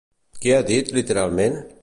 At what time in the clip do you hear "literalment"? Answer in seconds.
1.01-1.61